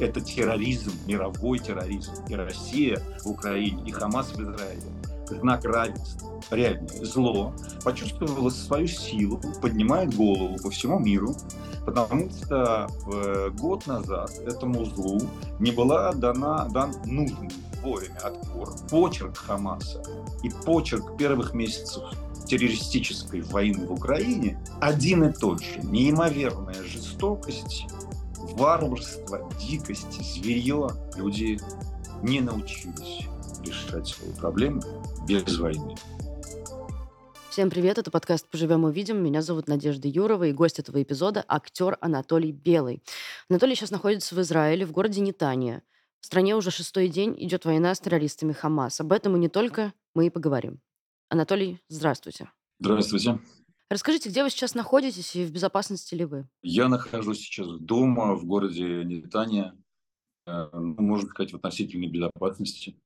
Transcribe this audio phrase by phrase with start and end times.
[0.00, 2.12] это терроризм, мировой терроризм.
[2.28, 4.82] И Россия в Украине, и Хамас в Израиле.
[5.28, 6.40] Знак равенства.
[6.50, 7.52] Реальное зло
[7.84, 11.34] почувствовало свою силу, поднимает голову по всему миру,
[11.84, 15.20] потому что э, год назад этому злу
[15.58, 17.50] не была дана, дан нужный
[17.82, 18.70] вовремя отпор.
[18.90, 20.02] Почерк Хамаса
[20.42, 22.02] и почерк первых месяцев
[22.46, 25.80] террористической войны в Украине один и тот же.
[25.82, 27.86] Неимоверная жестокость,
[28.52, 30.88] варварство, дикость, зверье.
[31.16, 31.58] Люди
[32.22, 33.26] не научились
[33.64, 34.82] решать свои проблемы
[35.26, 35.94] без войны.
[37.50, 39.22] Всем привет, это подкаст «Поживем увидим».
[39.22, 43.02] Меня зовут Надежда Юрова, и гость этого эпизода– актер Анатолий Белый.
[43.48, 45.82] Анатолий сейчас находится в Израиле, в городе Нетания.
[46.20, 49.00] В стране уже шестой день идет война с террористами Хамас.
[49.00, 50.80] Об этом и не только мы и поговорим.
[51.30, 52.50] Анатолий, здравствуйте.
[52.78, 53.40] Здравствуйте.
[53.90, 56.48] Расскажите, где вы сейчас находитесь и в безопасности ли вы?
[56.62, 59.74] Я нахожусь сейчас дома в городе Нетания,
[60.46, 63.00] э, ну, можно сказать, в относительной безопасности,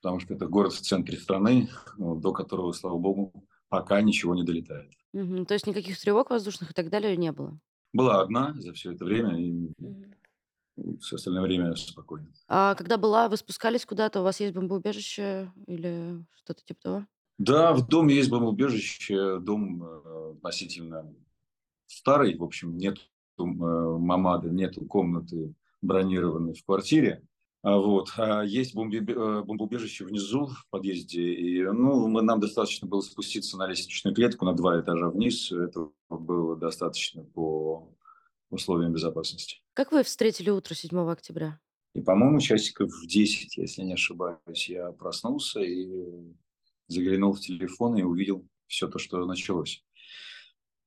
[0.00, 3.32] потому что это город в центре страны, до которого, слава богу,
[3.68, 4.92] пока ничего не долетает.
[5.12, 5.44] Мгм.
[5.44, 7.58] То есть никаких тревог воздушных и так далее не было?
[7.92, 9.70] Была одна за все это время, и
[11.00, 12.32] все остальное время спокойно.
[12.48, 17.06] А когда была, вы спускались куда-то, у вас есть бомбоубежище или что-то типа того?
[17.42, 21.12] Да, в доме есть бомбоубежище, дом э, относительно
[21.88, 27.26] старый, в общем, нет э, мамады, нет комнаты бронированной в квартире.
[27.64, 28.12] А вот.
[28.16, 31.34] А есть э, бомбоубежище внизу в подъезде.
[31.34, 35.50] И, ну, мы, нам достаточно было спуститься на лестничную клетку на два этажа вниз.
[35.50, 37.92] Это было достаточно по
[38.50, 39.56] условиям безопасности.
[39.74, 41.58] Как вы встретили утро 7 октября?
[41.96, 46.36] И, по-моему, часиков в 10, если не ошибаюсь, я проснулся и
[46.92, 49.84] заглянул в телефон и увидел все то, что началось.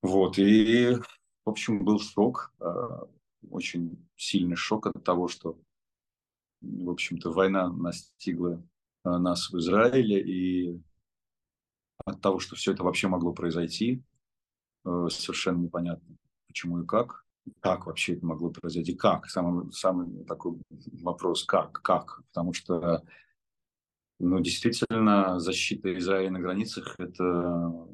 [0.01, 0.95] Вот, и,
[1.45, 3.07] в общем, был шок, а,
[3.49, 5.59] очень сильный шок от того, что,
[6.61, 8.63] в общем-то, война настигла
[9.03, 10.81] а, нас в Израиле, и
[12.05, 14.03] от того, что все это вообще могло произойти,
[14.83, 16.17] а, совершенно непонятно,
[16.47, 17.25] почему и как.
[17.59, 18.95] Как вообще это могло произойти?
[18.95, 19.27] Как?
[19.27, 20.59] Самый, самый такой
[21.01, 21.73] вопрос, как?
[21.83, 22.21] Как?
[22.29, 23.03] Потому что
[24.19, 27.87] ну, действительно, защита Израиля на границах– это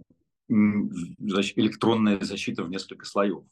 [0.49, 3.43] электронная защита в несколько слоев,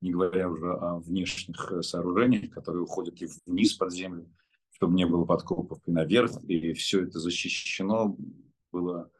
[0.00, 4.30] не говоря уже о внешних сооружениях, которые уходят и вниз под землю,
[4.72, 8.16] чтобы не было подкопов, и наверх, и все это защищено
[8.70, 9.10] было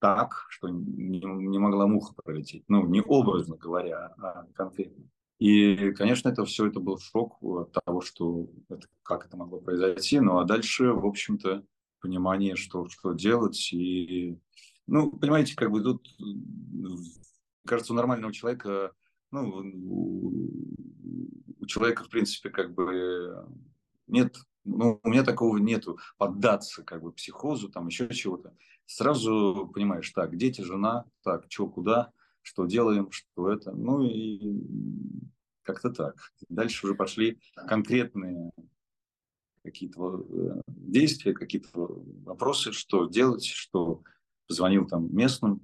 [0.00, 2.64] так, что не могла муха пролететь.
[2.68, 5.04] Ну, не образно говоря, а конкретно.
[5.38, 10.20] И, конечно, это все это был шок от того, что это, как это могло произойти.
[10.20, 11.64] Ну, а дальше, в общем-то,
[12.02, 13.72] понимание, что, что делать.
[13.72, 14.38] И,
[14.86, 16.06] ну, понимаете, как бы тут,
[17.64, 18.92] кажется, у нормального человека,
[19.30, 19.62] ну,
[21.60, 23.46] у человека, в принципе, как бы
[24.08, 28.54] нет, ну, у меня такого нету, поддаться как бы психозу, там еще чего-то.
[28.84, 32.12] Сразу понимаешь, так, дети, жена, так, что, куда,
[32.42, 34.60] что делаем, что это, ну и
[35.62, 36.16] как-то так.
[36.48, 38.50] Дальше уже пошли конкретные
[39.64, 44.02] какие-то э, действия, какие-то вопросы, что делать, что
[44.48, 45.60] позвонил там местным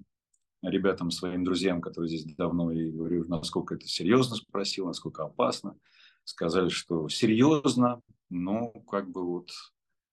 [0.62, 5.76] ребятам, своим друзьям, которые здесь давно, и говорю, насколько это серьезно спросил, насколько опасно.
[6.24, 9.50] Сказали, что серьезно, но как бы вот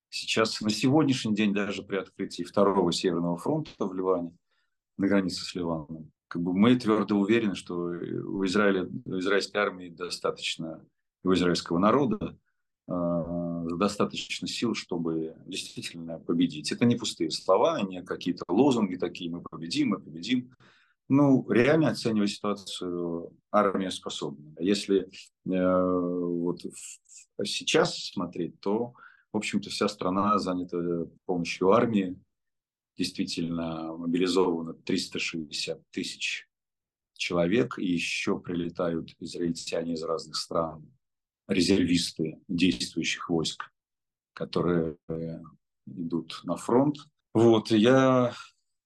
[0.10, 4.36] сейчас, на сегодняшний день, даже при открытии второго Северного фронта в Ливане,
[4.98, 9.90] на границе с Ливаном, как бы мы твердо уверены, что у Израиля, у израильской армии
[9.90, 10.86] достаточно,
[11.24, 12.38] у израильского народа
[12.88, 16.72] достаточно сил, чтобы действительно победить.
[16.72, 20.54] Это не пустые слова, не какие-то лозунги такие, мы победим, мы победим.
[21.08, 24.56] Ну, реально оценивая ситуацию, армия способна.
[24.60, 25.08] Если э,
[25.46, 26.62] вот
[27.44, 28.94] сейчас смотреть, то,
[29.32, 32.20] в общем-то, вся страна занята помощью армии.
[32.98, 36.48] Действительно мобилизовано 360 тысяч
[37.18, 40.95] человек, и еще прилетают израильтяне из разных стран
[41.48, 43.72] резервисты действующих войск,
[44.34, 45.40] которые э,
[45.86, 46.98] идут на фронт.
[47.34, 48.34] Вот, я,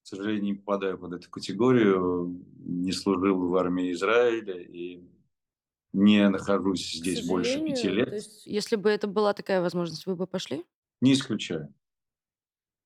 [0.04, 5.08] к сожалению, не попадаю под эту категорию, не служил в армии Израиля и
[5.94, 8.12] не нахожусь здесь больше пяти лет.
[8.12, 10.66] Есть, если бы это была такая возможность, вы бы пошли?
[11.02, 11.74] Не исключаю.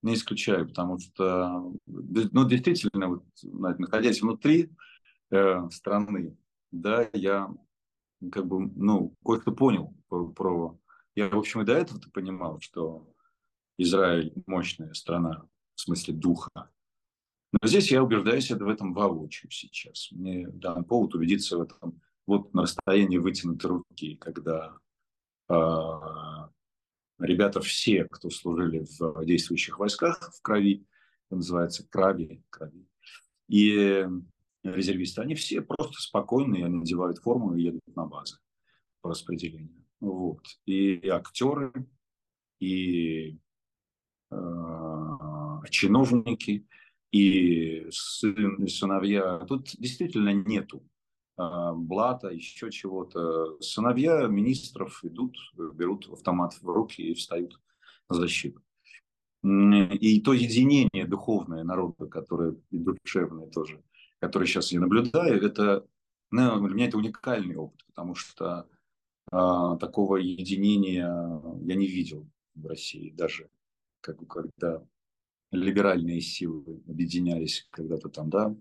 [0.02, 4.70] Не исключаю, потому что, ну, действительно, вот, находясь внутри
[5.30, 6.36] э, страны,
[6.70, 7.50] да, я
[8.30, 10.78] как бы, ну, кое-что понял про.
[11.14, 13.08] Я, в общем, и до этого понимал, что
[13.78, 16.50] Израиль мощная страна в смысле духа.
[17.52, 20.10] Но здесь я убеждаюсь в этом воочию сейчас.
[20.10, 24.76] Мне дан повод убедиться в этом вот на расстоянии вытянутой руки, когда
[25.48, 25.54] э,
[27.18, 30.86] ребята все, кто служили в действующих войсках в крови,
[31.28, 32.86] это называется крови, крови,
[33.48, 34.06] и
[34.64, 38.38] резервисты, они все просто спокойные, они надевают форму и едут на базы
[39.00, 39.84] по распределению.
[40.00, 40.40] Вот.
[40.66, 41.72] И актеры,
[42.60, 43.38] и
[44.30, 44.36] э,
[45.70, 46.66] чиновники,
[47.12, 49.38] и сын, сыновья.
[49.46, 50.82] Тут действительно нету
[51.38, 53.60] э, блата, еще чего-то.
[53.60, 55.36] Сыновья министров идут,
[55.74, 57.60] берут автомат в руки и встают
[58.08, 58.60] на защиту.
[59.44, 63.82] И то единение духовное народа, которое и душевное тоже,
[64.24, 65.86] которое сейчас я наблюдаю, это
[66.30, 68.66] ну, для меня это уникальный опыт, потому что
[69.30, 73.50] а, такого единения я не видел в России, даже
[74.00, 74.82] как, когда
[75.50, 78.56] либеральные силы объединялись когда-то там, да,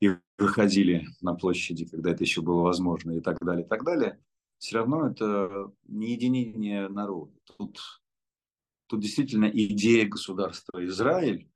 [0.00, 4.22] и выходили на площади, когда это еще было возможно, и так далее, и так далее,
[4.58, 7.32] все равно это не единение народа.
[7.56, 7.80] Тут
[8.86, 11.48] тут действительно идея государства Израиль,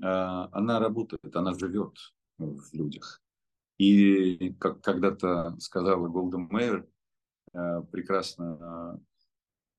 [0.00, 1.96] она работает, она живет
[2.38, 3.22] в людях.
[3.78, 6.86] И как когда-то сказала Голда Мэйр,
[7.52, 9.00] а, прекрасно, а,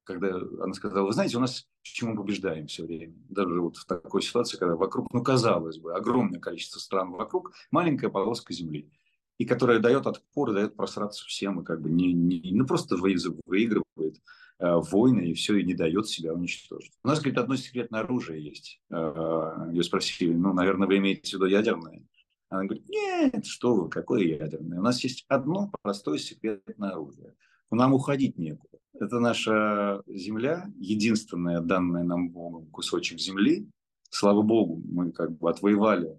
[0.04, 3.16] когда она сказала, вы знаете, у нас чему мы побеждаем все время.
[3.30, 8.10] Даже вот в такой ситуации, когда вокруг, ну, казалось бы, огромное количество стран вокруг, маленькая
[8.10, 8.92] полоска земли,
[9.38, 14.22] и которая дает отпор, дает просраться всем, и как бы не, не ну, просто выигрывает
[14.60, 16.94] войны и все, и не дает себя уничтожить.
[17.04, 18.82] У нас, говорит, одно секретное оружие есть.
[18.90, 22.04] Э, Ее спросили, ну, наверное, вы имеете в виду ядерное?
[22.50, 24.80] Она говорит, нет, что вы, какое ядерное?
[24.80, 27.34] У нас есть одно простое секретное оружие.
[27.72, 28.78] Нам уходить некуда.
[28.94, 33.68] Это наша земля, единственная данная нам Богом кусочек земли.
[34.10, 36.18] Слава Богу, мы как бы отвоевали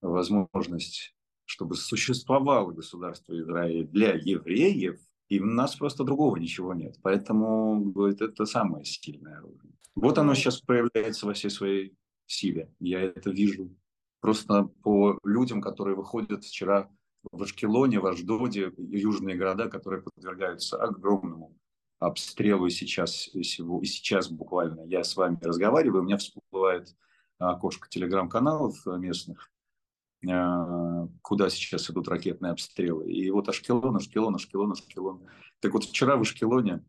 [0.00, 6.96] возможность, чтобы существовало государство Израиля для евреев, и у нас просто другого ничего нет.
[7.02, 9.72] Поэтому говорит, это самое сильное оружие.
[9.94, 11.96] Вот оно сейчас проявляется во всей своей
[12.26, 12.72] силе.
[12.80, 13.74] Я это вижу
[14.20, 16.90] просто по людям, которые выходят вчера
[17.30, 21.56] в Ашкелоне, в Аждоде, южные города, которые подвергаются огромному
[21.98, 26.94] обстрелу и сейчас, и сейчас буквально я с вами разговариваю, у меня всплывает
[27.38, 29.57] окошко телеграм-каналов местных, а,
[30.20, 33.10] куда сейчас идут ракетные обстрелы.
[33.10, 35.22] И вот Ашкелон, Ашкелон, Ашкелон, Ашкелон.
[35.60, 36.84] Так вот вчера в Ашкелоне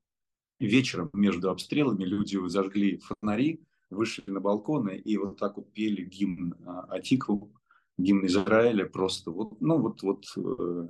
[0.59, 6.55] вечером между обстрелами люди зажгли фонари, вышли на балконы и вот так вот пели гимн
[6.65, 7.51] а, Атикву,
[7.97, 10.87] гимн Израиля просто вот, ну вот, вот э,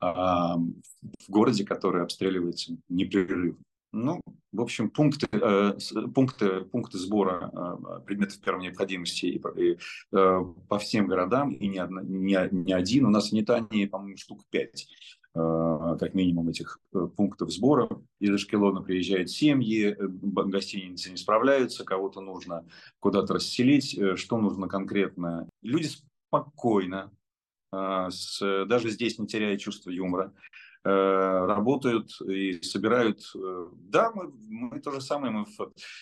[0.00, 3.62] а, в городе, который обстреливается непрерывно.
[3.92, 4.22] Ну,
[4.52, 5.74] в общем, пункты, э,
[6.14, 9.78] пункты, пункты сбора э, предметов первой необходимости и, и,
[10.12, 14.44] э, по всем городам, и не, не, не один, у нас в Нетании, по-моему, штук
[14.50, 14.88] пять
[15.34, 16.78] как минимум этих
[17.16, 17.88] пунктов сбора.
[18.20, 22.66] Из Ашкелона приезжают семьи, гостиницы не справляются, кого-то нужно
[23.00, 25.48] куда-то расселить, что нужно конкретно.
[25.62, 25.88] Люди
[26.28, 27.10] спокойно,
[27.72, 30.34] с, даже здесь не теряя чувство юмора,
[30.84, 33.20] работают и собирают.
[33.36, 35.32] Э, да, мы, мы то же самое.
[35.32, 35.46] Мы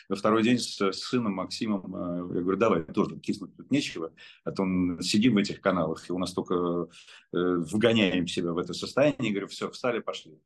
[0.09, 4.13] во второй день с, с сыном Максимом, э, я говорю, давай, тоже киснуть тут нечего,
[4.45, 4.65] а то
[5.01, 6.89] сидим в этих каналах, и у нас только
[7.33, 9.33] вгоняем себя в это состояние.
[9.33, 10.39] говорю, все, встали, пошли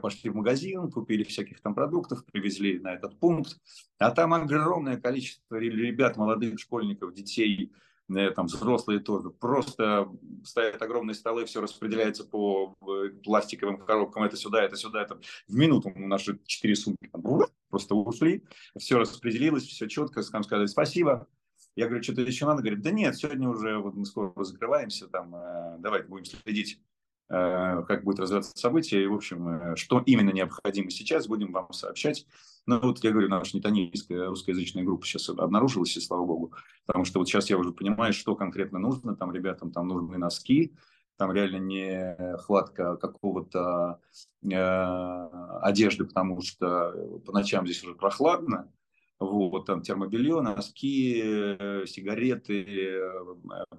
[0.00, 3.58] пошли в магазин, купили всяких там продуктов, привезли на этот пункт,
[3.98, 10.08] а там огромное количество ребят, молодых школьников, детей, Э, там взрослые тоже, просто
[10.44, 15.54] стоят огромные столы, все распределяется по э, пластиковым коробкам, это сюда, это сюда, это в
[15.54, 17.22] минуту наши четыре сумки там,
[17.68, 18.44] просто ушли,
[18.78, 21.26] все распределилось, все четко, там сказали спасибо.
[21.74, 22.62] Я говорю, что-то еще надо?
[22.62, 26.80] Говорит, да нет, сегодня уже вот мы скоро закрываемся, там, э, давайте будем следить
[27.28, 31.72] Э, как будет развиваться событие, и, в общем, э, что именно необходимо сейчас, будем вам
[31.72, 32.24] сообщать.
[32.66, 36.52] Ну, вот я говорю, наша нетанийская русскоязычная группа сейчас обнаружилась, и слава богу,
[36.84, 40.74] потому что вот сейчас я уже понимаю, что конкретно нужно, там ребятам там нужны носки,
[41.16, 44.00] там реально не хватка какого-то
[44.42, 45.28] э,
[45.62, 48.72] одежды, потому что по ночам здесь уже прохладно,
[49.18, 53.00] вот, там термобелье, носки, э, сигареты,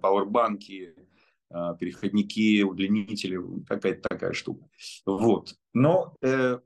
[0.01, 0.95] пауэрбанки,
[1.49, 4.67] а, переходники, удлинители, какая-то такая штука.
[5.05, 5.55] Вот.
[5.73, 6.59] Но э,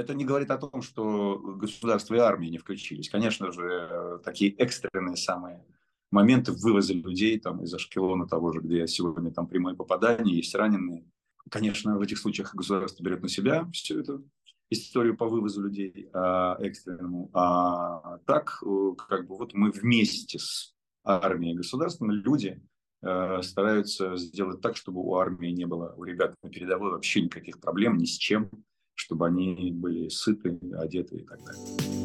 [0.00, 3.08] это не говорит о том, что государство и армия не включились.
[3.08, 5.64] Конечно же, такие экстренные самые
[6.10, 11.04] моменты вывоза людей там, из Ашкелона того же, где сегодня там прямое попадание, есть раненые.
[11.50, 14.24] Конечно, в этих случаях государство берет на себя всю эту
[14.70, 17.30] историю по вывозу людей а, экстренному.
[17.32, 22.62] А так, э, как бы вот мы вместе с армией и государством, люди,
[23.02, 27.58] Э, стараются сделать так, чтобы у армии не было, у ребят на передовой вообще никаких
[27.58, 28.50] проблем ни с чем,
[28.94, 32.00] чтобы они были сыты, одеты и так далее.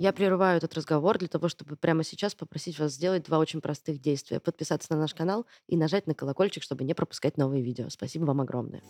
[0.00, 4.00] Я прерываю этот разговор для того, чтобы прямо сейчас попросить вас сделать два очень простых
[4.00, 4.40] действия.
[4.40, 7.90] Подписаться на наш канал и нажать на колокольчик, чтобы не пропускать новые видео.
[7.90, 8.82] Спасибо вам огромное.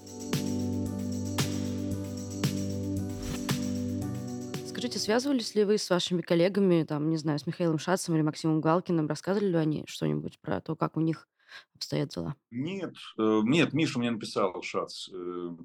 [4.69, 8.61] Скажите, связывались ли вы с вашими коллегами, там, не знаю, с Михаилом Шацем или Максимом
[8.61, 9.09] Галкиным?
[9.09, 11.29] Рассказывали ли они что-нибудь про то, как у них
[11.75, 12.35] обстоят дела?
[12.51, 15.57] Нет, э, нет, Миша мне написал, Шац, э,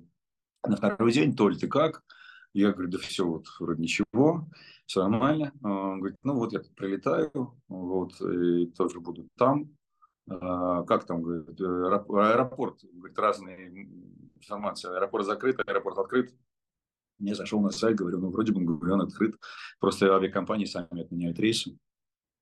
[0.68, 2.04] на второй день, Толь, ты как?
[2.54, 4.48] Я говорю, да все, вот, вроде ничего,
[4.86, 5.52] все нормально.
[5.62, 9.76] Он говорит, ну вот я тут прилетаю, вот, и тоже буду там.
[10.28, 13.90] А, как там, говорит, аэропорт, говорит, разные
[14.36, 14.90] информации.
[14.90, 16.34] Аэропорт закрыт, аэропорт открыт.
[17.20, 19.36] Я зашел на сайт, говорю, ну, вроде бы, говорю, он открыт.
[19.80, 21.78] Просто авиакомпании сами отменяют рейсы.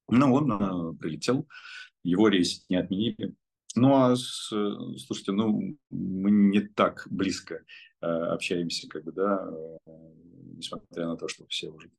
[0.09, 1.47] Ну, он э, прилетел,
[2.03, 3.35] его рейс не отменили.
[3.75, 7.63] Ну, а, с, слушайте, ну, мы не так близко
[8.01, 9.91] э, общаемся, как бы, да, э,
[10.55, 11.89] несмотря на то, что все уже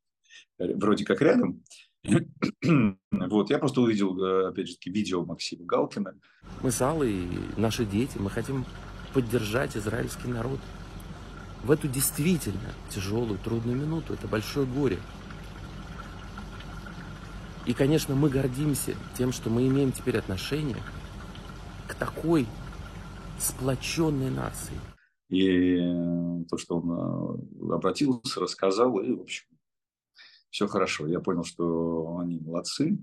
[0.59, 1.63] вроде как рядом.
[3.11, 6.19] Вот, я просто увидел, э, опять же, видео Максима Галкина.
[6.63, 8.67] Мы с Аллой наши дети, мы хотим
[9.15, 10.61] поддержать израильский народ
[11.63, 14.13] в эту действительно тяжелую, трудную минуту.
[14.13, 14.99] Это большое горе.
[17.67, 20.83] И, конечно, мы гордимся тем, что мы имеем теперь отношение
[21.89, 22.47] к такой
[23.39, 24.75] сплоченной нации.
[25.29, 26.91] И э, то, что он
[27.71, 29.47] э, обратился, рассказал, и, в общем,
[30.51, 31.07] все хорошо.
[31.07, 32.99] Я понял, что они молодцы.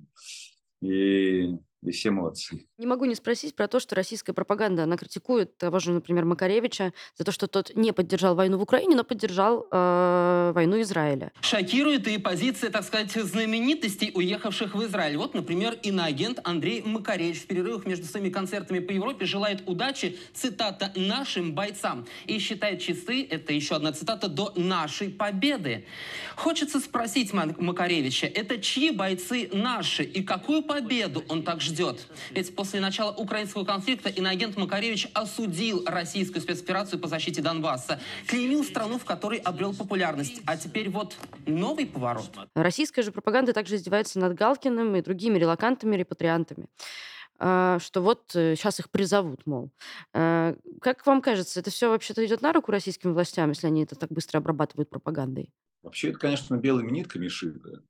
[0.81, 1.57] И
[1.89, 2.67] все молодцы.
[2.77, 6.93] Не могу не спросить про то, что российская пропаганда, она критикует того же, например, Макаревича
[7.17, 11.31] за то, что тот не поддержал войну в Украине, но поддержал э, войну Израиля.
[11.41, 15.17] Шокирует и позиция, так сказать, знаменитостей, уехавших в Израиль.
[15.17, 20.91] Вот, например, иноагент Андрей Макаревич в перерывах между своими концертами по Европе желает удачи, цитата,
[20.95, 22.05] нашим бойцам.
[22.25, 25.85] И считает часы, это еще одна цитата, до нашей победы.
[26.35, 32.07] Хочется спросить Макаревича, это чьи бойцы наши и какую победу он так ждет.
[32.31, 38.99] Ведь после начала украинского конфликта иноагент Макаревич осудил российскую спецоперацию по защите Донбасса, клеймил страну,
[38.99, 40.41] в которой обрел популярность.
[40.45, 41.15] А теперь вот
[41.47, 42.29] новый поворот.
[42.55, 46.67] Российская же пропаганда также издевается над Галкиным и другими релакантами, репатриантами
[47.43, 49.71] а, что вот сейчас э, их призовут, мол.
[50.13, 53.95] А, как вам кажется, это все вообще-то идет на руку российским властям, если они это
[53.95, 55.49] так быстро обрабатывают пропагандой?
[55.81, 57.81] Вообще это, конечно, белыми нитками шито,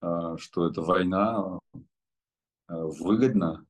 [0.00, 1.58] а, что это война
[2.68, 3.66] выгодно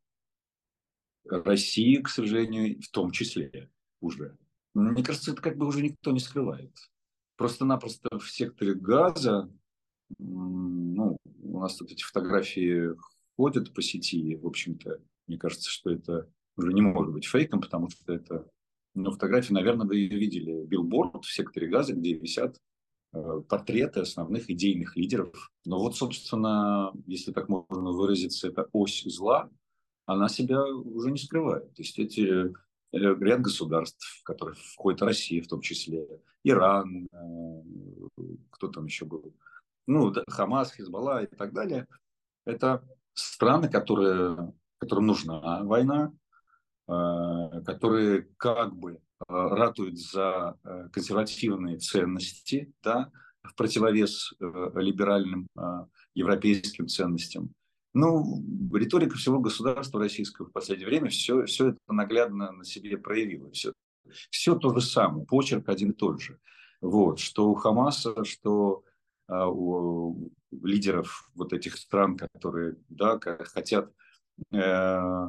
[1.25, 3.71] России, к сожалению, в том числе
[4.01, 4.37] уже.
[4.75, 6.75] Мне кажется, это как бы уже никто не скрывает.
[7.37, 9.51] Просто-напросто в секторе газа,
[10.19, 12.95] ну, у нас тут эти фотографии
[13.37, 17.89] ходят по сети, в общем-то, мне кажется, что это уже не может быть фейком, потому
[17.89, 18.49] что это,
[18.95, 22.72] ну, фотографии, наверное, вы видели, билборд в секторе газа, где висят Э,
[23.13, 25.53] портреты основных идейных лидеров.
[25.65, 29.51] Но вот, собственно, если так можно выразиться, эта ось зла,
[30.07, 31.75] она себя уже не скрывает.
[31.75, 32.53] То есть эти э,
[32.93, 36.07] ряд государств, в которые входит Россия в том числе,
[36.43, 37.63] Иран, э,
[38.51, 39.35] кто там еще был,
[39.87, 41.87] ну, Хамас, Хизбалла и так далее,
[42.47, 42.83] это
[43.15, 46.13] страны, которые, которым нужна война,
[47.65, 53.11] которые как бы Э, ратует за э, консервативные ценности, да,
[53.43, 55.49] в противовес э, либеральным
[56.15, 57.53] европейским ценностям.
[57.95, 63.51] Ну, риторика всего государства российского в последнее время все, все это наглядно на себе проявило.
[63.51, 63.73] Все,
[64.31, 66.39] все то же самое, почерк один и тот же.
[66.81, 68.83] Вот, что у Хамаса, что
[69.29, 73.93] а, у лидеров вот этих стран, которые да, хотят
[74.53, 75.27] э,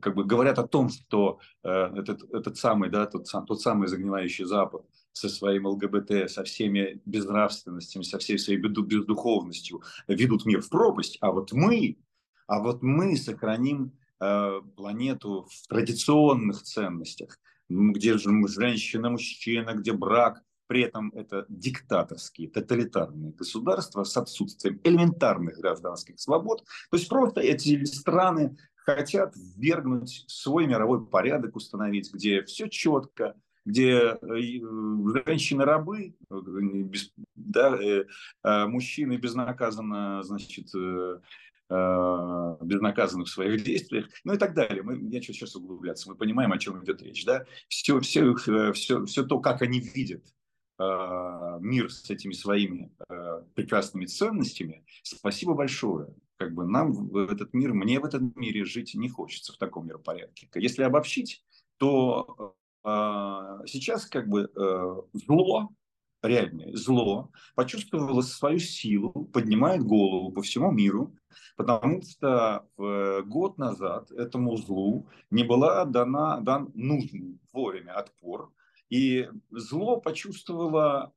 [0.00, 3.88] как бы говорят о том, что э, этот, этот самый, да, тот, сам, тот самый
[3.88, 10.68] загнивающий Запад со своим ЛГБТ, со всеми безнравственностями, со всей своей бездуховностью ведут мир в
[10.68, 11.98] пропасть, а вот мы,
[12.46, 17.38] а вот мы сохраним э, планету в традиционных ценностях,
[17.68, 25.58] где же женщина, мужчина, где брак, при этом это диктаторские, тоталитарные государства с отсутствием элементарных
[25.58, 26.64] гражданских свобод.
[26.90, 34.18] То есть просто эти страны хотят ввергнуть свой мировой порядок, установить, где все четко, где
[34.20, 34.36] э,
[35.26, 36.34] женщины-рабы, э,
[37.34, 38.04] да, э,
[38.66, 40.70] мужчины безнаказанно, значит,
[41.70, 44.82] безнаказанны в своих действиях, ну и так далее.
[44.82, 47.24] Мы, я хочу сейчас углубляться, мы понимаем, о чем идет речь.
[47.24, 47.46] Да?
[47.68, 50.22] Все, все, все, все то, как они видят
[50.78, 52.92] мир с этими своими
[53.54, 58.94] прекрасными ценностями, спасибо большое как бы нам в этот мир, мне в этом мире жить
[58.94, 60.48] не хочется в таком миропорядке.
[60.54, 61.44] Если обобщить,
[61.78, 62.88] то э,
[63.66, 65.70] сейчас как бы э, зло,
[66.22, 71.14] реальное зло, почувствовало свою силу, поднимает голову по всему миру,
[71.56, 78.52] потому что в год назад этому злу не была дана дан нужный вовремя отпор,
[78.88, 81.12] и зло почувствовало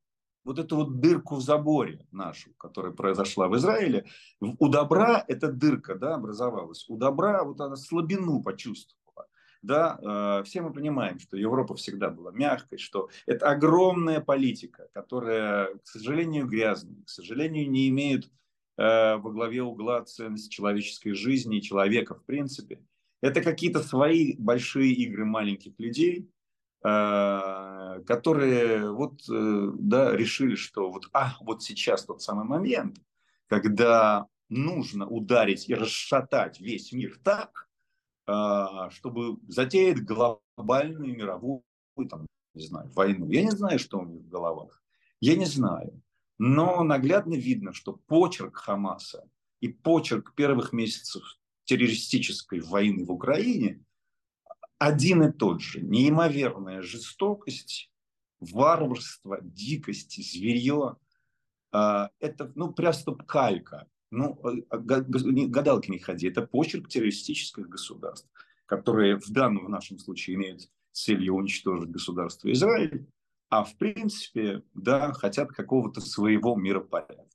[0.48, 4.06] вот эту вот дырку в заборе нашу, которая произошла в Израиле.
[4.40, 6.86] У добра эта дырка да, образовалась.
[6.88, 9.28] У добра вот она слабину почувствовала.
[9.62, 15.76] Да, э, все мы понимаем, что Европа всегда была мягкой, что это огромная политика, которая,
[15.76, 18.32] к сожалению, грязная, к сожалению, не имеет
[18.78, 22.82] э, во главе угла ценность человеческой жизни и человека в принципе.
[23.22, 26.32] Это какие-то свои большие игры маленьких людей,
[26.82, 33.02] которые вот, да, решили, что вот, а, вот сейчас тот самый момент,
[33.48, 37.70] когда нужно ударить и расшатать весь мир так,
[38.26, 41.64] а, чтобы затеять глобальную мировую
[42.10, 43.30] там, не знаю, войну.
[43.30, 44.82] Я не знаю, что у них в головах.
[45.20, 46.02] Я не знаю.
[46.38, 49.28] Но наглядно видно, что почерк Хамаса
[49.60, 51.24] и почерк первых месяцев
[51.64, 53.84] террористической войны в Украине
[54.80, 55.82] один и тот же.
[55.82, 57.92] Неимоверная жестокость,
[58.40, 60.98] варварство, дикость, зверье.
[61.72, 68.30] А, это ну, просто калька ну, э, а, гадалки не ходи, это почерк террористических государств,
[68.66, 73.08] которые в данном в нашем случае имеют целью уничтожить государство Израиль,
[73.50, 77.28] а в принципе, да, хотят какого-то своего миропорядка.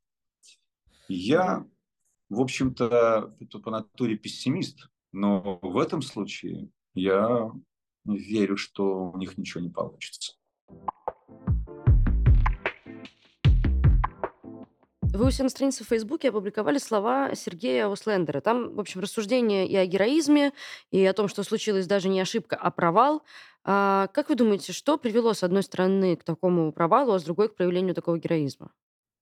[1.08, 1.66] Я,
[2.28, 7.50] в общем-то, по натуре пессимист, но в этом случае я
[8.04, 10.34] верю, что у них ничего не получится.
[15.14, 18.40] Вы у себя на странице в Фейсбуке опубликовали слова Сергея Услендера.
[18.40, 20.52] Там, в общем, рассуждения и о героизме,
[20.90, 23.22] и о том, что случилось даже не ошибка, а провал.
[23.62, 27.50] А, как вы думаете, что привело, с одной стороны, к такому провалу, а с другой
[27.50, 28.72] к проявлению такого героизма?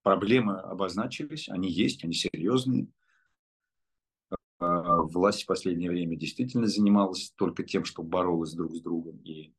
[0.02, 2.86] Проблемы обозначились, они есть, они серьезные.
[5.00, 9.52] А, власть в последнее время действительно занималась только тем, что боролась друг с другом и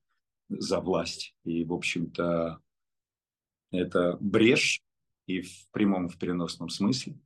[0.50, 1.36] за власть.
[1.44, 2.60] И, в общем-то,
[3.72, 4.82] это брешь
[5.28, 7.20] и в прямом, в переносном смысле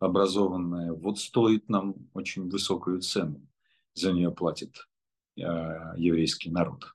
[0.00, 3.46] образованная, вот стоит нам очень высокую цену.
[3.94, 4.88] За нее платит
[5.36, 5.42] э,
[5.96, 6.94] еврейский народ.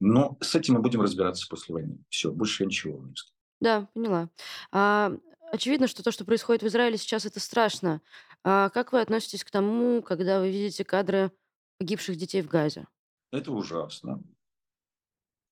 [0.00, 1.98] Но с этим мы будем разбираться после войны.
[2.08, 3.34] Все, больше я ничего не скажу.
[3.60, 4.30] Да, поняла.
[4.72, 5.12] А,
[5.52, 8.00] очевидно, что то, что происходит в Израиле сейчас, это страшно.
[8.44, 11.32] А как вы относитесь к тому, когда вы видите кадры
[11.78, 12.86] погибших детей в Газе?
[13.30, 14.22] Это ужасно.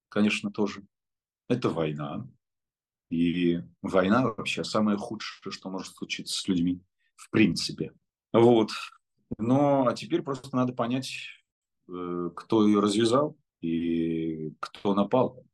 [0.08, 0.86] Конечно, тоже.
[1.48, 2.26] Это война.
[3.10, 6.82] И война вообще самое худшее, что может случиться с людьми
[7.14, 7.92] в принципе.
[8.32, 8.70] Вот.
[9.38, 11.28] Но а теперь просто надо понять,
[11.88, 15.44] э, кто ее развязал и кто напал.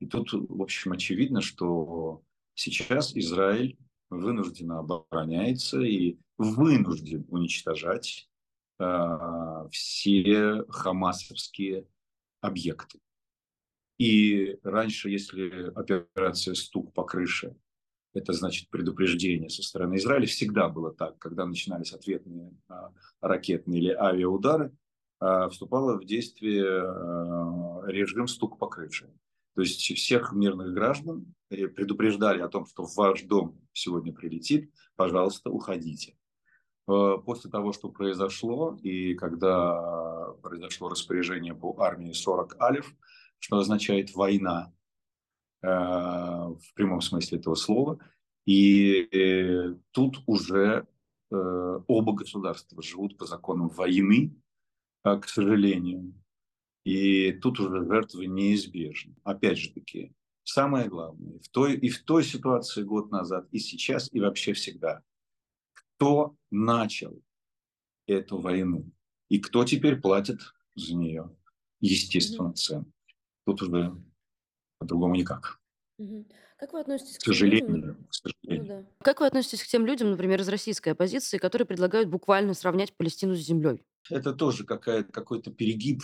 [0.00, 2.22] И тут, в общем, очевидно, что
[2.54, 3.78] сейчас Израиль
[4.18, 8.28] вынужденно обороняется и вынужден уничтожать
[8.78, 11.86] э, все хамасовские
[12.40, 13.00] объекты.
[13.98, 17.56] И раньше, если операция «Стук по крыше»
[18.14, 23.90] это значит предупреждение со стороны Израиля, всегда было так, когда начинались ответные а, ракетные или
[23.90, 24.72] авиаудары,
[25.18, 29.12] а, вступало в действие а, режим «Стук по крыше».
[29.54, 35.50] То есть всех мирных граждан предупреждали о том, что в ваш дом сегодня прилетит, пожалуйста,
[35.50, 36.16] уходите.
[36.86, 42.94] После того, что произошло, и когда произошло распоряжение по армии 40 алиф,
[43.38, 44.72] что означает война
[45.62, 47.98] э, в прямом смысле этого слова.
[48.46, 50.86] И э, тут уже
[51.30, 54.34] э, оба государства живут по законам войны,
[55.04, 56.14] э, к сожалению.
[56.84, 59.16] И тут уже жертвы неизбежны.
[59.24, 60.12] Опять же таки,
[60.44, 65.02] самое главное, в той, и в той ситуации год назад, и сейчас, и вообще всегда,
[65.72, 67.22] кто начал
[68.06, 68.90] эту войну
[69.30, 70.40] и кто теперь платит
[70.74, 71.34] за нее,
[71.80, 72.86] естественно, цену.
[73.46, 73.94] Тут уже
[74.78, 75.60] по-другому никак.
[76.56, 78.84] Как вы относитесь К к сожалению, людям, к ну да.
[79.02, 83.34] Как вы относитесь к тем людям, например, из российской оппозиции, которые предлагают буквально сравнять Палестину
[83.34, 83.82] с землей?
[84.10, 86.02] Это тоже какая какой-то перегиб.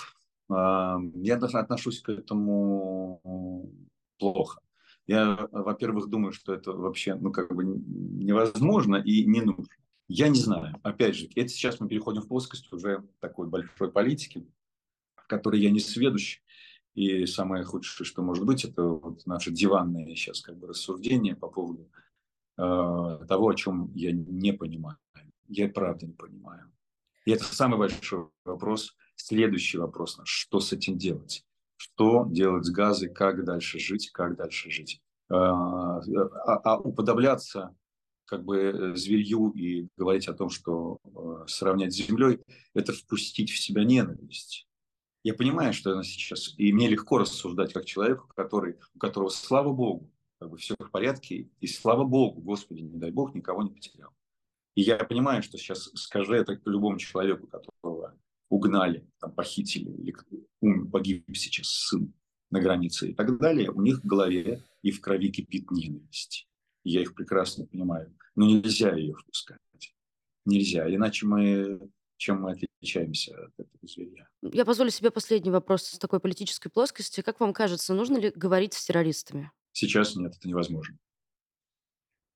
[0.51, 3.71] А, я даже отношусь к этому
[4.19, 4.61] плохо.
[5.07, 9.67] Я, во-первых, думаю, что это вообще, ну, как бы невозможно и не нужно.
[10.09, 10.77] Я не знаю.
[10.83, 14.47] Опять же, это сейчас мы переходим в плоскость уже такой большой политики,
[15.17, 16.41] в которой я не сведущ.
[16.95, 21.49] И самое худшее, что может быть, это вот наше диванное сейчас как бы рассуждение по
[21.49, 21.89] поводу
[22.59, 24.99] э, того, о чем я не понимаю.
[25.47, 26.73] Я правда не понимаю.
[27.25, 31.45] И это самый большой вопрос Следующий вопрос что с этим делать?
[31.77, 35.03] Что делать с газой, как дальше жить, как дальше жить?
[35.29, 37.75] А, а, а уподобляться
[38.25, 42.41] как бы зверью и говорить о том, что э, сравнять с землей,
[42.75, 44.67] это впустить в себя ненависть.
[45.23, 49.73] Я понимаю, что она сейчас, и мне легко рассуждать как человеку, который, у которого, слава
[49.73, 53.71] Богу, как бы все в порядке, и слава Богу, Господи, не дай Бог, никого не
[53.71, 54.11] потерял.
[54.77, 58.17] И я понимаю, что сейчас скажи это любому человеку, которого
[58.51, 60.15] угнали, там, похитили, или
[60.91, 62.13] погиб сейчас сын
[62.51, 66.49] на границе и так далее, у них в голове и в крови кипит ненависть.
[66.85, 68.15] И я их прекрасно понимаю.
[68.35, 69.59] Но нельзя ее впускать.
[70.45, 70.93] Нельзя.
[70.93, 74.29] Иначе мы чем мы отличаемся от этого зверя.
[74.43, 77.23] Я позволю себе последний вопрос с такой политической плоскости.
[77.23, 79.51] Как вам кажется, нужно ли говорить с террористами?
[79.73, 80.99] Сейчас нет, это невозможно.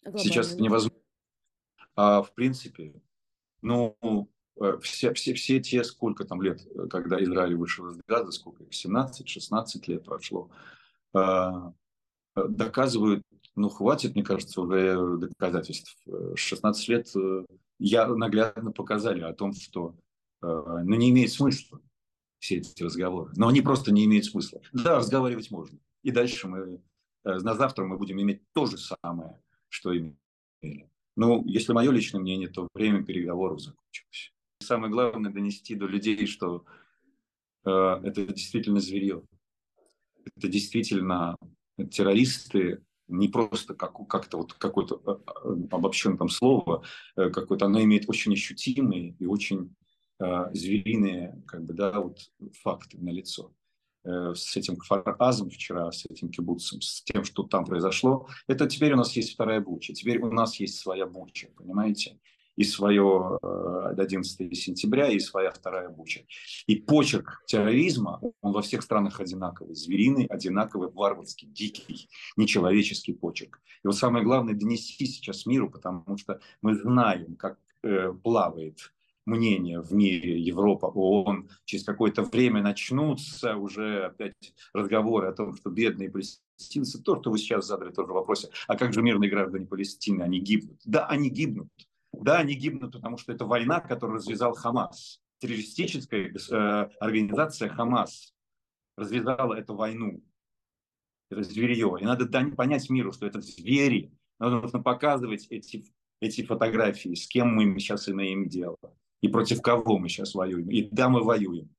[0.03, 0.99] А Сейчас это невозможно.
[1.97, 3.03] А в принципе,
[3.61, 4.33] ну,
[4.81, 8.71] все, все, все те, сколько там лет, э, когда Израиль вышел из Газа, сколько их,
[8.71, 10.51] 17-16 лет прошло,
[11.13, 11.73] а,
[12.37, 13.23] э, доказывают,
[13.57, 15.97] ну, хватит, мне кажется, уже доказательств.
[16.35, 17.09] 16 лет
[17.79, 19.95] я наглядно показали о том, что
[20.43, 21.81] ну, не имеет смысла
[22.41, 23.33] все эти разговоры.
[23.37, 24.61] Но они просто не имеют смысла.
[24.73, 25.79] Да, разговаривать можно.
[26.03, 26.83] И дальше мы,
[27.23, 30.91] на завтра мы будем иметь то же самое, что имели.
[31.15, 34.34] Ну, если мое личное мнение, то время переговоров закончилось.
[34.65, 36.65] Самое главное донести до людей, что
[37.65, 39.23] э, это действительно зверье.
[40.37, 41.37] Это действительно
[41.91, 46.83] террористы, не просто как, как-то вот какое-то э, э, обобщенное там слово,
[47.17, 49.75] э, какое-то, оно имеет очень ощутимые и очень
[50.21, 52.19] э, звериные как бы, да, вот,
[52.63, 53.53] факты на лицо.
[54.05, 58.95] Э, с этим фаразом вчера, с этим кибуцем, с тем, что там произошло, это теперь
[58.95, 59.93] у нас есть вторая буча.
[59.93, 62.19] Теперь у нас есть своя буча, понимаете?
[62.57, 66.25] И свое 11 э, сентября, и своя вторая буча.
[66.67, 69.75] И почерк терроризма, он во всех странах одинаковый.
[69.75, 73.61] Звериный, одинаковый, варварский, дикий, нечеловеческий почерк.
[73.83, 78.79] И вот самое главное донести сейчас миру, потому что мы знаем, как э, плавает
[79.27, 85.71] мнения в мире, Европа, ООН, через какое-то время начнутся уже опять разговоры о том, что
[85.71, 89.67] бедные палестинцы, то, что вы сейчас задали тоже в вопросе, а как же мирные граждане
[89.67, 90.81] Палестины, они гибнут?
[90.85, 91.69] Да, они гибнут.
[92.23, 95.21] Да, они гибнут, потому что это война, которую развязал Хамас.
[95.39, 98.35] Террористическая э, организация Хамас
[98.97, 100.23] развязала эту войну.
[101.31, 101.97] Это зверье.
[102.01, 104.13] И надо понять миру, что это звери.
[104.39, 105.85] Нужно показывать эти,
[106.21, 108.77] эти фотографии, с кем мы сейчас имеем дело
[109.25, 110.69] и против кого мы сейчас воюем.
[110.69, 111.75] И да, мы воюем.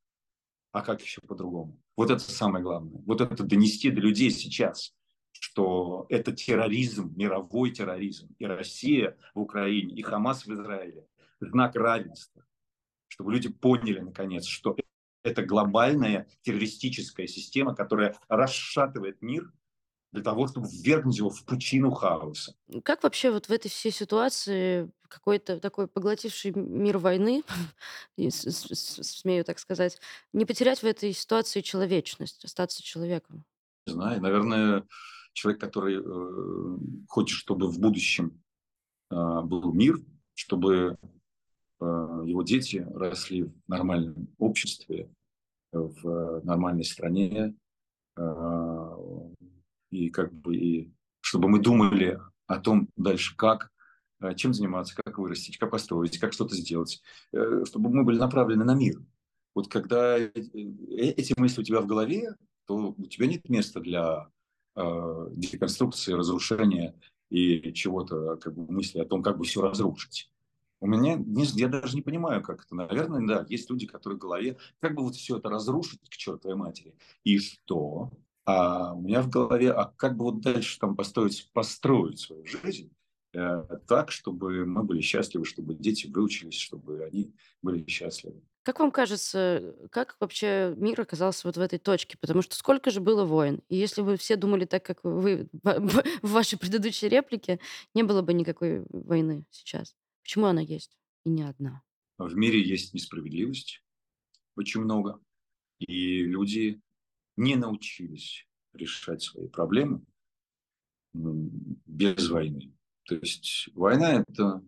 [0.72, 1.80] А как еще по-другому?
[1.96, 3.04] Вот это самое главное.
[3.06, 4.95] Вот это донести до людей сейчас,
[5.40, 8.34] что это терроризм, мировой терроризм.
[8.40, 11.08] И Россия в Украине, и Хамас в Израиле.
[11.40, 12.46] Знак равенства.
[13.08, 14.76] Чтобы люди поняли, наконец, что
[15.24, 19.52] это глобальная террористическая система, которая расшатывает мир
[20.12, 22.56] для того, чтобы ввергнуть его в пучину хаоса.
[22.84, 27.44] Как вообще вот в этой всей ситуации какой-то такой поглотивший мир войны,
[28.18, 30.00] смею так сказать,
[30.32, 33.44] не потерять в этой ситуации человечность, остаться человеком?
[33.88, 34.88] Не знаю, наверное,
[35.36, 38.42] человек, который э, хочет, чтобы в будущем
[39.12, 40.00] э, был мир,
[40.34, 40.98] чтобы
[41.82, 41.86] э,
[42.26, 45.10] его дети росли в нормальном обществе,
[45.72, 47.54] в нормальной стране,
[48.18, 48.96] э,
[49.92, 53.72] и как бы и чтобы мы думали о том дальше, как,
[54.22, 57.02] э, чем заниматься, как вырастить, как построить, как что-то сделать,
[57.34, 59.02] э, чтобы мы были направлены на мир.
[59.54, 62.36] Вот когда э, эти мысли у тебя в голове,
[62.68, 64.30] то у тебя нет места для
[64.76, 66.96] э, деконструкции, разрушения
[67.30, 70.32] и чего-то, как бы мысли о том, как бы все разрушить.
[70.82, 72.76] У меня, не, я даже не понимаю, как это.
[72.76, 76.58] Наверное, да, есть люди, которые в голове, как бы вот все это разрушить к чертовой
[76.58, 76.94] матери.
[77.24, 78.12] И что?
[78.46, 82.92] А у меня в голове, а как бы вот дальше там построить, построить свою жизнь
[83.34, 87.34] э, так, чтобы мы были счастливы, чтобы дети выучились, чтобы они
[87.64, 88.42] были счастливы.
[88.66, 92.18] Как вам кажется, как вообще мир оказался вот в этой точке?
[92.18, 93.62] Потому что сколько же было войн?
[93.70, 97.60] И если бы все думали так, как вы в вашей предыдущей реплике,
[97.94, 99.96] не было бы никакой войны сейчас.
[100.24, 100.98] Почему она есть?
[101.26, 101.84] И не одна.
[102.18, 103.84] В мире есть несправедливость
[104.56, 105.20] очень много.
[105.78, 106.82] И люди
[107.38, 110.02] не научились решать свои проблемы
[111.14, 112.74] без войны.
[113.04, 114.64] То есть война– это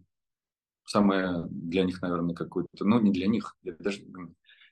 [0.88, 4.04] самое для них, наверное, какое-то, ну, не для них, я даже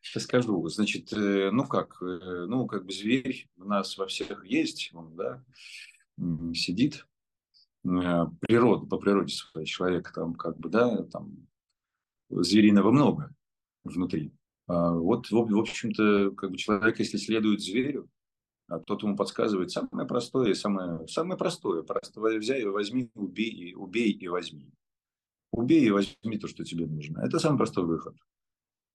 [0.01, 4.45] сейчас скажу, значит, э, ну как, э, ну, как бы зверь у нас во всех
[4.45, 5.43] есть, он, да,
[6.53, 7.05] сидит,
[7.83, 11.47] э, природа, по природе своей человека там, как бы, да, там,
[12.29, 13.35] звериного много
[13.83, 14.31] внутри.
[14.67, 18.09] А, вот, в общем-то, как бы человек, если следует зверю,
[18.67, 21.83] а тот ему подсказывает самое простое, самое, самое простое.
[21.83, 24.71] Просто взяй, возьми, убей, убей и возьми.
[25.51, 27.21] Убей и возьми то, что тебе нужно.
[27.21, 28.15] Это самый простой выход.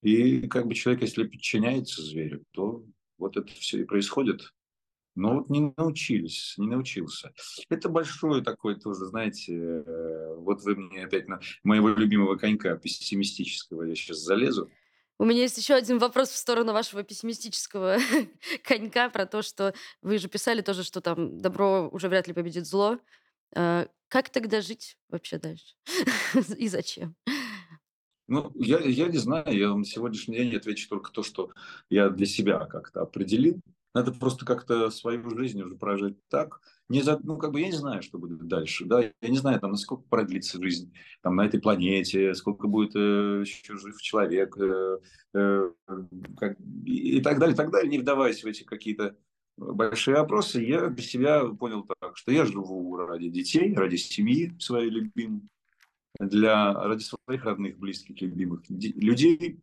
[0.03, 2.85] И как бы человек, если подчиняется зверю, то
[3.19, 4.53] вот это все и происходит.
[5.15, 7.33] Но вот не научились, не научился.
[7.69, 13.83] Это большое такое тоже, знаете, э, вот вы мне опять на моего любимого конька пессимистического
[13.83, 14.71] я сейчас залезу.
[15.19, 17.99] У меня есть еще один вопрос в сторону вашего пессимистического
[18.65, 22.67] конька про то, что вы же писали тоже, что там добро уже вряд ли победит
[22.67, 22.99] зло.
[24.11, 25.77] Как тогда жить вообще дальше?
[26.59, 27.14] И зачем?
[28.27, 31.51] Ну, я, я не знаю, я на сегодняшний день отвечу только то, что
[31.88, 33.61] я для себя как-то определил.
[33.94, 36.61] Надо просто как-то свою жизнь уже прожить так.
[36.88, 38.85] Не за, ну, как бы я не знаю, что будет дальше.
[38.85, 39.01] Да?
[39.01, 40.92] Я не знаю, там, насколько продлится жизнь
[41.23, 44.99] там, на этой планете, сколько будет э, еще жив человек, э,
[45.35, 45.70] э,
[46.37, 47.88] как, и так далее, и так далее.
[47.88, 49.16] Не вдаваясь в эти какие-то
[49.61, 54.90] большие вопросы, я для себя понял так, что я живу ради детей, ради семьи своей
[54.90, 55.42] любимой
[56.18, 59.61] для, ради своих родных, близких, любимых людей.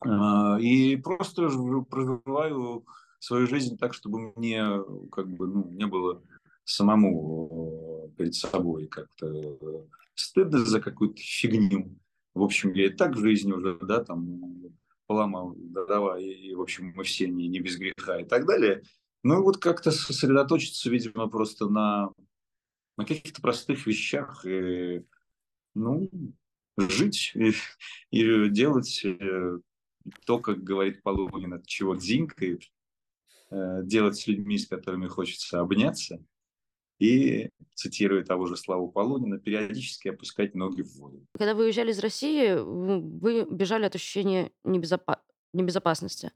[0.00, 1.48] А, и просто
[1.88, 2.86] проживаю
[3.18, 4.66] свою жизнь так, чтобы мне
[5.12, 6.22] как бы ну, не было
[6.64, 11.96] самому э, перед собой как-то стыдно за какую-то фигню.
[12.34, 14.42] В общем, я и так в жизни уже, да, там
[15.06, 18.82] поломал дрова, и, и, в общем, мы все не, не без греха и так далее.
[19.28, 22.12] Ну, вот как-то сосредоточиться, видимо, просто на,
[22.96, 25.04] на каких-то простых вещах и
[25.74, 26.08] ну,
[26.76, 27.52] жить и,
[28.12, 29.58] и делать э,
[30.26, 32.70] то, как говорит Полунин, от чего дзинькает,
[33.50, 36.24] э, делать с людьми, с которыми хочется обняться,
[37.00, 41.26] и, цитируя того же Славу Полунина, периодически опускать ноги в воду.
[41.32, 45.18] Когда вы уезжали из России, вы бежали от ощущения небезопа-
[45.56, 46.32] небезопасности.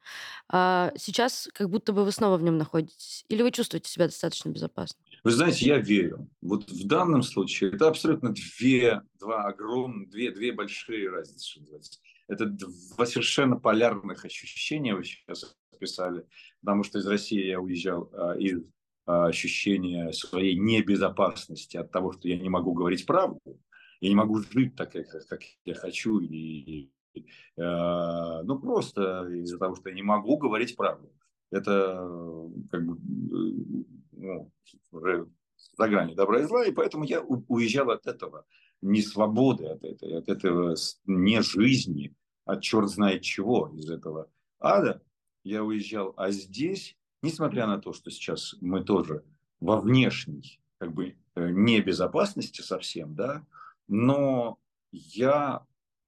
[0.49, 3.25] А сейчас как будто бы вы снова в нем находитесь.
[3.29, 4.99] Или вы чувствуете себя достаточно безопасно?
[5.23, 6.29] Вы знаете, я верю.
[6.41, 12.01] Вот в данном случае это абсолютно две, два огромных, две, две большие разницы, что называется.
[12.29, 16.25] Это два совершенно полярных ощущения вы сейчас описали,
[16.61, 18.63] потому что из России я уезжал а, из
[19.07, 23.41] а, ощущения своей небезопасности от того, что я не могу говорить правду,
[24.01, 26.91] я не могу жить так, как, как я хочу, и,
[27.57, 31.13] ну просто из-за того, что я не могу говорить правду.
[31.51, 31.97] Это
[32.71, 32.97] как бы
[34.13, 34.53] ну,
[34.93, 35.29] уже
[35.77, 38.47] за гранью добра и зла, и поэтому я уезжал от этого,
[38.83, 45.03] не свободы от этого, от этого не жизни, от черт знает чего из этого ада
[45.45, 46.15] я уезжал.
[46.17, 49.25] А здесь, несмотря на то, что сейчас мы тоже
[49.61, 53.45] во внешней как бы э, небезопасности совсем, да,
[53.89, 54.59] но
[54.93, 55.67] я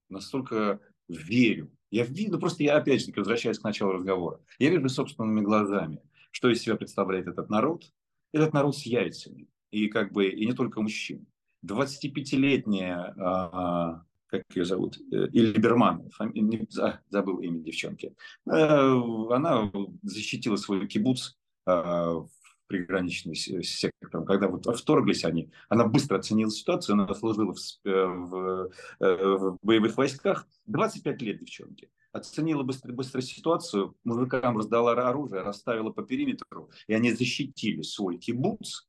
[0.09, 0.81] настолько
[1.17, 1.71] верю.
[1.91, 4.41] Я видно, просто я опять же возвращаюсь к началу разговора.
[4.59, 7.93] Я вижу собственными глазами, что из себя представляет этот народ,
[8.33, 9.49] этот народ с яйцами.
[9.71, 11.27] И как бы, и не только мужчин.
[11.67, 16.39] 25-летняя, а, как ее зовут, э, Ильберман, фами...
[16.39, 16.67] не,
[17.09, 18.15] забыл имя девчонки,
[18.51, 19.71] э, она
[20.03, 21.35] защитила свой кибуц
[21.67, 24.25] а, в приграничный сектор.
[24.25, 28.71] Когда вот вторглись они, она быстро оценила ситуацию, она служила в, э, в,
[29.01, 30.47] в боевых войсках.
[30.67, 37.13] 25 лет девчонки оценила быстро, быстро ситуацию, мужикам раздала оружие, расставила по периметру, и они
[37.13, 38.87] защитили свой кибуц,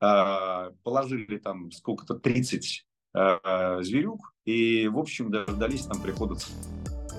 [0.00, 6.36] а, положили там сколько-то 30 а, зверюк, и, в общем, дождались там прихода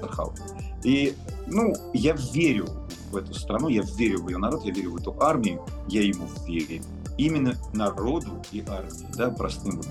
[0.01, 0.33] Сахау.
[0.83, 1.15] И,
[1.47, 2.67] ну, я верю
[3.11, 6.27] в эту страну, я верю в ее народ, я верю в эту армию, я ему
[6.45, 6.83] верю.
[7.17, 9.81] Именно народу и армии, да, простым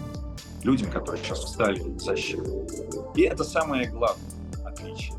[0.62, 2.66] людям, которые сейчас встали в защиту.
[3.14, 4.24] И это самое главное
[4.64, 5.14] отличие.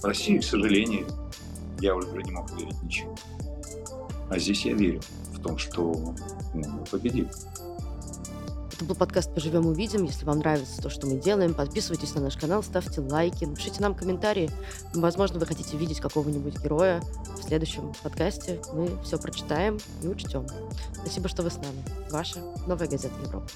[0.00, 1.06] В России, к сожалению,
[1.80, 3.16] я уже не мог верить ничему.
[4.30, 5.00] А здесь я верю
[5.32, 6.14] в том, что
[6.54, 7.28] мы победим.
[8.76, 10.04] Это был подкаст «Поживем, увидим».
[10.04, 13.94] Если вам нравится то, что мы делаем, подписывайтесь на наш канал, ставьте лайки, напишите нам
[13.94, 14.50] комментарии.
[14.92, 17.02] Возможно, вы хотите видеть какого-нибудь героя
[17.38, 18.60] в следующем подкасте.
[18.74, 20.46] Мы все прочитаем и учтем.
[20.94, 21.82] Спасибо, что вы с нами.
[22.10, 23.48] Ваша «Новая газета Европа».